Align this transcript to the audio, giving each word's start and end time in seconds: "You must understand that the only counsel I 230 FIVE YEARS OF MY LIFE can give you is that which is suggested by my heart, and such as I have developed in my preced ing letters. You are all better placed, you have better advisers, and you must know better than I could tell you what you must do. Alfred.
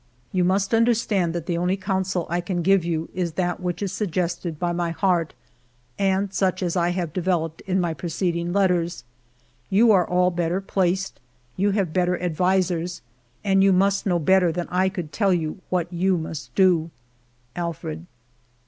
"You 0.31 0.43
must 0.43 0.73
understand 0.73 1.31
that 1.35 1.45
the 1.45 1.59
only 1.59 1.77
counsel 1.77 2.25
I 2.27 2.41
230 2.41 2.41
FIVE 2.41 2.49
YEARS 2.49 2.49
OF 2.49 2.57
MY 2.57 2.57
LIFE 2.57 2.63
can 2.63 2.63
give 2.63 2.85
you 2.89 3.21
is 3.23 3.31
that 3.33 3.59
which 3.59 3.83
is 3.83 3.91
suggested 3.93 4.57
by 4.57 4.71
my 4.73 4.89
heart, 4.89 5.35
and 5.99 6.33
such 6.33 6.63
as 6.63 6.75
I 6.75 6.89
have 6.89 7.13
developed 7.13 7.61
in 7.67 7.79
my 7.79 7.93
preced 7.93 8.35
ing 8.35 8.51
letters. 8.51 9.03
You 9.69 9.91
are 9.91 10.07
all 10.09 10.31
better 10.31 10.59
placed, 10.59 11.19
you 11.55 11.69
have 11.77 11.93
better 11.93 12.19
advisers, 12.19 13.03
and 13.43 13.63
you 13.63 13.71
must 13.71 14.07
know 14.07 14.17
better 14.17 14.51
than 14.51 14.67
I 14.69 14.89
could 14.89 15.11
tell 15.13 15.35
you 15.35 15.59
what 15.69 15.93
you 15.93 16.17
must 16.17 16.55
do. 16.55 16.89
Alfred. 17.55 18.07